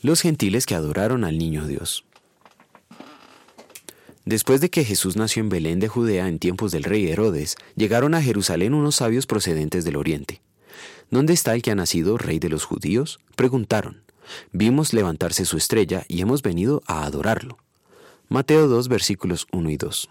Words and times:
Los 0.00 0.20
gentiles 0.20 0.64
que 0.64 0.76
adoraron 0.76 1.24
al 1.24 1.38
niño 1.38 1.66
Dios. 1.66 2.04
Después 4.24 4.60
de 4.60 4.70
que 4.70 4.84
Jesús 4.84 5.16
nació 5.16 5.42
en 5.42 5.48
Belén 5.48 5.80
de 5.80 5.88
Judea 5.88 6.28
en 6.28 6.38
tiempos 6.38 6.70
del 6.70 6.84
rey 6.84 7.08
Herodes, 7.08 7.56
llegaron 7.74 8.14
a 8.14 8.22
Jerusalén 8.22 8.74
unos 8.74 8.96
sabios 8.96 9.26
procedentes 9.26 9.84
del 9.84 9.96
oriente. 9.96 10.40
¿Dónde 11.10 11.32
está 11.32 11.54
el 11.54 11.62
que 11.62 11.72
ha 11.72 11.74
nacido 11.74 12.16
rey 12.16 12.38
de 12.38 12.48
los 12.48 12.64
judíos? 12.64 13.18
Preguntaron. 13.34 14.02
Vimos 14.52 14.92
levantarse 14.92 15.44
su 15.44 15.56
estrella 15.56 16.04
y 16.06 16.20
hemos 16.20 16.42
venido 16.42 16.80
a 16.86 17.04
adorarlo. 17.04 17.58
Mateo 18.28 18.68
2 18.68 18.86
versículos 18.86 19.48
1 19.50 19.70
y 19.70 19.76
2. 19.78 20.10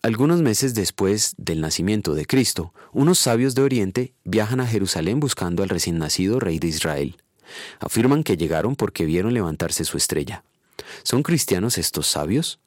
Algunos 0.00 0.40
meses 0.40 0.72
después 0.74 1.34
del 1.36 1.60
nacimiento 1.60 2.14
de 2.14 2.24
Cristo, 2.24 2.72
unos 2.92 3.18
sabios 3.18 3.54
de 3.54 3.62
Oriente 3.62 4.14
viajan 4.24 4.60
a 4.60 4.66
Jerusalén 4.66 5.20
buscando 5.20 5.62
al 5.62 5.68
recién 5.68 5.98
nacido 5.98 6.40
rey 6.40 6.58
de 6.58 6.68
Israel. 6.68 7.16
Afirman 7.80 8.22
que 8.22 8.36
llegaron 8.36 8.76
porque 8.76 9.04
vieron 9.04 9.34
levantarse 9.34 9.84
su 9.84 9.96
estrella. 9.96 10.44
¿Son 11.02 11.22
cristianos 11.22 11.78
estos 11.78 12.06
sabios? 12.06 12.58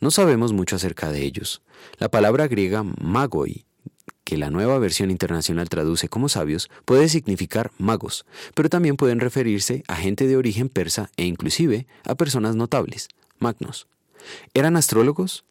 No 0.00 0.10
sabemos 0.10 0.52
mucho 0.52 0.76
acerca 0.76 1.10
de 1.10 1.22
ellos. 1.22 1.62
La 1.98 2.08
palabra 2.08 2.48
griega 2.48 2.82
magoi, 2.82 3.66
que 4.24 4.38
la 4.38 4.50
nueva 4.50 4.78
versión 4.78 5.10
internacional 5.10 5.68
traduce 5.68 6.08
como 6.08 6.28
sabios, 6.28 6.70
puede 6.84 7.08
significar 7.08 7.70
magos, 7.78 8.24
pero 8.54 8.68
también 8.68 8.96
pueden 8.96 9.20
referirse 9.20 9.82
a 9.88 9.96
gente 9.96 10.26
de 10.26 10.36
origen 10.36 10.68
persa 10.68 11.10
e 11.16 11.24
inclusive 11.24 11.86
a 12.04 12.14
personas 12.14 12.56
notables, 12.56 13.08
magnos. 13.38 13.88
¿Eran 14.54 14.76
astrólogos? 14.76 15.44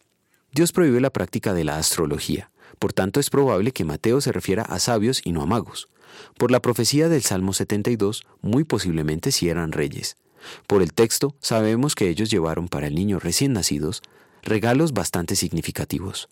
Dios 0.52 0.72
prohíbe 0.72 1.02
la 1.02 1.12
práctica 1.12 1.54
de 1.54 1.64
la 1.64 1.78
astrología, 1.78 2.52
por 2.80 2.94
tanto 2.94 3.20
es 3.20 3.30
probable 3.30 3.72
que 3.72 3.84
Mateo 3.84 4.22
se 4.22 4.32
refiera 4.32 4.64
a 4.64 4.80
sabios 4.80 5.22
y 5.24 5.32
no 5.32 5.42
a 5.42 5.46
magos. 5.46 5.90
Por 6.38 6.52
la 6.52 6.62
profecía 6.62 7.10
del 7.10 7.24
Salmo 7.24 7.54
72, 7.54 8.26
muy 8.42 8.64
posiblemente 8.64 9.32
si 9.32 9.50
eran 9.50 9.72
reyes. 9.72 10.18
Por 10.68 10.82
el 10.82 10.94
texto, 10.94 11.36
sabemos 11.42 11.96
que 11.96 12.10
ellos 12.10 12.30
llevaron 12.30 12.68
para 12.68 12.88
el 12.88 12.96
niño 12.96 13.20
recién 13.20 13.54
nacidos 13.54 14.02
regalos 14.42 14.94
bastante 14.94 15.36
significativos. 15.36 16.30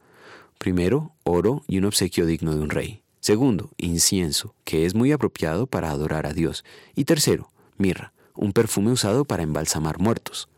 Primero, 0.57 1.13
oro 1.23 1.63
y 1.67 1.77
un 1.77 1.85
obsequio 1.85 2.25
digno 2.25 2.55
de 2.55 2.61
un 2.61 2.69
rey. 2.69 3.01
Segundo, 3.19 3.71
incienso, 3.77 4.55
que 4.63 4.85
es 4.85 4.95
muy 4.95 5.11
apropiado 5.11 5.67
para 5.67 5.91
adorar 5.91 6.25
a 6.25 6.33
Dios. 6.33 6.63
Y 6.95 7.05
tercero, 7.05 7.51
mirra, 7.77 8.13
un 8.35 8.53
perfume 8.53 8.91
usado 8.91 9.25
para 9.25 9.43
embalsamar 9.43 9.99
muertos. 9.99 10.49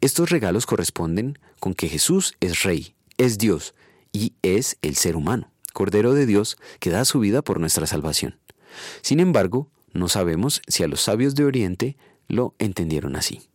Estos 0.00 0.30
regalos 0.30 0.66
corresponden 0.66 1.38
con 1.58 1.74
que 1.74 1.88
Jesús 1.88 2.34
es 2.40 2.62
rey, 2.62 2.94
es 3.18 3.38
Dios 3.38 3.74
y 4.12 4.34
es 4.42 4.78
el 4.82 4.96
ser 4.96 5.16
humano, 5.16 5.50
Cordero 5.72 6.14
de 6.14 6.26
Dios 6.26 6.56
que 6.78 6.90
da 6.90 7.04
su 7.04 7.18
vida 7.18 7.42
por 7.42 7.60
nuestra 7.60 7.86
salvación. 7.86 8.38
Sin 9.02 9.20
embargo, 9.20 9.68
no 9.92 10.08
sabemos 10.08 10.62
si 10.68 10.82
a 10.82 10.88
los 10.88 11.00
sabios 11.00 11.34
de 11.34 11.44
Oriente 11.44 11.96
lo 12.28 12.54
entendieron 12.58 13.16
así. 13.16 13.48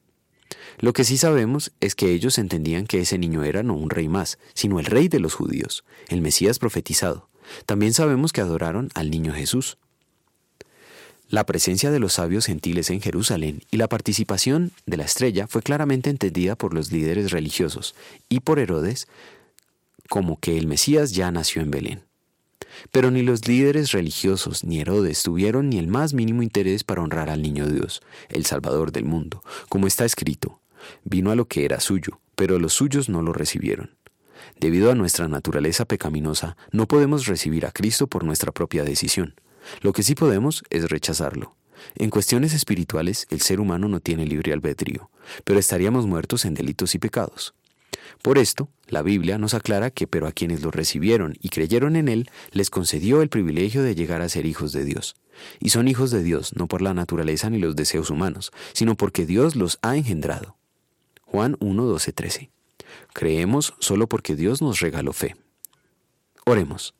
Lo 0.80 0.94
que 0.94 1.04
sí 1.04 1.18
sabemos 1.18 1.72
es 1.80 1.96
que 1.96 2.12
ellos 2.12 2.38
entendían 2.38 2.88
que 2.88 3.02
ese 3.02 3.18
niño 3.18 3.44
era 3.44 3.64
no 3.64 3.76
un 3.76 3.90
rey 3.90 4.08
más, 4.08 4.40
sino 4.54 4.80
el 4.80 4.86
rey 4.86 5.08
de 5.08 5.20
los 5.20 5.34
judíos, 5.34 5.84
el 6.08 6.22
Mesías 6.22 6.60
profetizado. 6.60 7.30
También 7.66 7.94
sabemos 7.94 8.34
que 8.34 8.42
adoraron 8.42 8.90
al 8.96 9.12
niño 9.12 9.34
Jesús. 9.34 9.78
La 11.30 11.46
presencia 11.46 11.92
de 11.92 12.00
los 12.00 12.14
sabios 12.14 12.46
gentiles 12.46 12.90
en 12.90 13.00
Jerusalén 13.00 13.64
y 13.72 13.78
la 13.78 13.88
participación 13.88 14.72
de 14.86 14.98
la 14.98 15.06
estrella 15.06 15.48
fue 15.48 15.62
claramente 15.62 16.10
entendida 16.10 16.56
por 16.56 16.74
los 16.74 16.92
líderes 16.92 17.32
religiosos 17.32 17.96
y 18.28 18.42
por 18.42 18.60
Herodes 18.60 19.08
como 20.10 20.38
que 20.40 20.58
el 20.58 20.68
Mesías 20.68 21.14
ya 21.14 21.32
nació 21.32 21.62
en 21.62 21.72
Belén. 21.72 22.11
Pero 22.92 23.12
ni 23.12 23.22
los 23.22 23.48
líderes 23.48 23.92
religiosos 23.92 24.64
ni 24.64 24.80
Herodes 24.80 25.24
tuvieron 25.24 25.70
ni 25.70 25.78
el 25.78 25.88
más 25.88 26.14
mínimo 26.14 26.44
interés 26.44 26.84
para 26.84 27.02
honrar 27.02 27.30
al 27.30 27.42
niño 27.42 27.68
Dios, 27.68 28.02
el 28.30 28.46
Salvador 28.46 28.92
del 28.92 29.06
mundo, 29.06 29.44
como 29.70 29.88
está 29.88 30.06
escrito. 30.06 30.60
Vino 31.04 31.32
a 31.32 31.36
lo 31.36 31.48
que 31.48 31.66
era 31.66 31.80
suyo, 31.80 32.20
pero 32.36 32.60
los 32.60 32.74
suyos 32.74 33.10
no 33.10 33.22
lo 33.22 33.34
recibieron. 33.34 33.92
Debido 34.60 34.92
a 34.92 34.96
nuestra 34.96 35.28
naturaleza 35.28 35.86
pecaminosa, 35.86 36.58
no 36.72 36.88
podemos 36.88 37.26
recibir 37.28 37.66
a 37.66 37.72
Cristo 37.72 38.08
por 38.08 38.24
nuestra 38.24 38.52
propia 38.52 38.84
decisión. 38.84 39.36
Lo 39.82 39.94
que 39.94 40.04
sí 40.04 40.16
podemos 40.16 40.64
es 40.70 40.90
rechazarlo. 40.90 41.56
En 41.96 42.10
cuestiones 42.10 42.54
espirituales, 42.54 43.28
el 43.30 43.42
ser 43.42 43.60
humano 43.60 43.88
no 43.88 44.00
tiene 44.00 44.26
libre 44.26 44.54
albedrío, 44.54 45.10
pero 45.44 45.60
estaríamos 45.60 46.06
muertos 46.06 46.46
en 46.46 46.54
delitos 46.54 46.96
y 46.96 47.00
pecados. 47.00 47.54
Por 48.22 48.38
esto, 48.38 48.70
la 48.92 49.02
Biblia 49.04 49.38
nos 49.38 49.54
aclara 49.54 49.90
que 49.90 50.06
pero 50.06 50.28
a 50.28 50.34
quienes 50.34 50.62
lo 50.62 50.70
recibieron 50.70 51.36
y 51.40 51.48
creyeron 51.48 51.96
en 51.96 52.10
Él, 52.10 52.30
les 52.52 52.70
concedió 52.70 53.22
el 53.22 53.30
privilegio 53.30 53.84
de 53.84 53.96
llegar 53.96 54.22
a 54.22 54.28
ser 54.28 54.46
hijos 54.46 54.74
de 54.74 54.84
Dios. 54.84 55.16
Y 55.62 55.70
son 55.70 55.88
hijos 55.88 56.12
de 56.12 56.22
Dios 56.22 56.54
no 56.58 56.68
por 56.68 56.82
la 56.82 56.94
naturaleza 56.94 57.50
ni 57.50 57.58
los 57.58 57.78
deseos 57.78 58.10
humanos, 58.10 58.52
sino 58.74 58.96
porque 58.96 59.26
Dios 59.26 59.56
los 59.56 59.80
ha 59.82 59.96
engendrado. 59.96 60.58
Juan 61.22 61.56
1, 61.62 61.86
12, 61.86 62.12
13. 62.12 62.52
Creemos 63.14 63.74
solo 63.80 64.08
porque 64.08 64.36
Dios 64.36 64.62
nos 64.62 64.82
regaló 64.82 65.14
fe. 65.14 65.38
Oremos. 66.46 66.94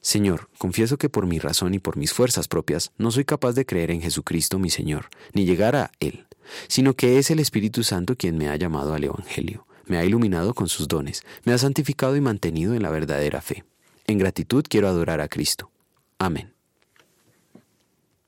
Señor, 0.00 0.48
confieso 0.56 0.98
que 0.98 1.08
por 1.08 1.26
mi 1.26 1.40
razón 1.40 1.74
y 1.74 1.80
por 1.80 1.96
mis 1.96 2.12
fuerzas 2.12 2.46
propias 2.46 2.92
no 2.96 3.10
soy 3.10 3.24
capaz 3.24 3.54
de 3.54 3.66
creer 3.66 3.90
en 3.90 4.00
Jesucristo 4.00 4.60
mi 4.60 4.70
Señor, 4.70 5.08
ni 5.32 5.44
llegar 5.44 5.74
a 5.74 5.90
Él, 5.98 6.28
sino 6.68 6.94
que 6.94 7.18
es 7.18 7.32
el 7.32 7.40
Espíritu 7.40 7.82
Santo 7.82 8.14
quien 8.14 8.38
me 8.38 8.48
ha 8.48 8.54
llamado 8.54 8.94
al 8.94 9.02
Evangelio 9.02 9.66
me 9.88 9.98
ha 9.98 10.04
iluminado 10.04 10.54
con 10.54 10.68
sus 10.68 10.88
dones, 10.88 11.22
me 11.44 11.52
ha 11.52 11.58
santificado 11.58 12.16
y 12.16 12.20
mantenido 12.20 12.74
en 12.74 12.82
la 12.82 12.90
verdadera 12.90 13.40
fe. 13.40 13.64
En 14.06 14.18
gratitud 14.18 14.64
quiero 14.68 14.88
adorar 14.88 15.20
a 15.20 15.28
Cristo. 15.28 15.70
Amén. 16.18 16.57